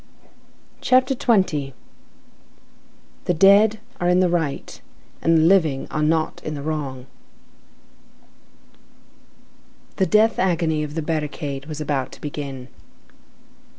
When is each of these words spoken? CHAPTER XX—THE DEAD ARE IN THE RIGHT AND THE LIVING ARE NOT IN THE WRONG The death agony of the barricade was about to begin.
CHAPTER 0.81 1.13
XX—THE 1.13 1.75
DEAD 3.35 3.79
ARE 3.99 4.09
IN 4.09 4.19
THE 4.19 4.29
RIGHT 4.29 4.81
AND 5.21 5.37
THE 5.37 5.41
LIVING 5.43 5.87
ARE 5.91 6.01
NOT 6.01 6.41
IN 6.43 6.55
THE 6.55 6.63
WRONG 6.63 7.05
The 9.97 10.07
death 10.07 10.39
agony 10.39 10.81
of 10.81 10.95
the 10.95 11.03
barricade 11.03 11.67
was 11.67 11.79
about 11.79 12.11
to 12.13 12.19
begin. 12.21 12.67